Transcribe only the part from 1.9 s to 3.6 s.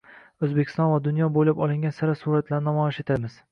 sara suratlarni namoyish etamiz